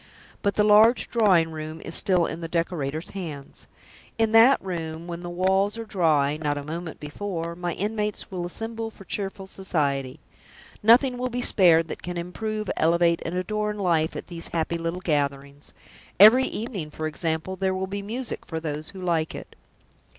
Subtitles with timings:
[0.41, 3.67] But the large drawing room is still in the decorator's hands.
[4.17, 8.47] In that room (when the walls are dry not a moment before) my inmates will
[8.47, 10.19] assemble for cheerful society.
[10.81, 15.01] Nothing will be spared that can improve, elevate, and adorn life at these happy little
[15.01, 15.71] gatherings.
[16.19, 19.55] Every evening, for example, there will be music for those who like it."